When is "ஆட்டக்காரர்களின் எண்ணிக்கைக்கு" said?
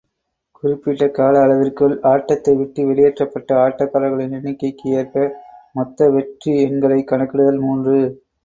3.57-4.87